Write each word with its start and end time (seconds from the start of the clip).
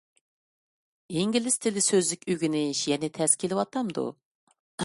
ئىنگلىز 1.17 1.59
تىلى 1.67 1.85
سۆزلۈك 1.89 2.27
ئۆگىنىش 2.33 2.83
يەنە 2.95 3.13
تەس 3.19 3.41
كېلىۋاتامدۇ؟ 3.45 4.11